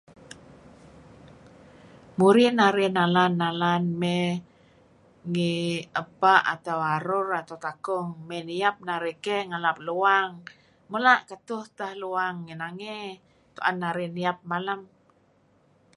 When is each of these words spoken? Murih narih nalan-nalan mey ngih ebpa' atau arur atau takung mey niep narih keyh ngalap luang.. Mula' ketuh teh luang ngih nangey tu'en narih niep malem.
Murih 2.17 2.51
narih 2.59 2.89
nalan-nalan 2.97 3.83
mey 4.01 4.27
ngih 5.31 5.65
ebpa' 6.01 6.41
atau 6.53 6.77
arur 6.95 7.27
atau 7.41 7.57
takung 7.65 8.07
mey 8.27 8.41
niep 8.49 8.75
narih 8.87 9.17
keyh 9.25 9.43
ngalap 9.49 9.77
luang.. 9.87 10.31
Mula' 10.91 11.25
ketuh 11.29 11.63
teh 11.77 11.91
luang 12.03 12.35
ngih 12.45 12.57
nangey 12.61 13.05
tu'en 13.55 13.75
narih 13.83 14.09
niep 14.17 14.37
malem. 14.51 14.79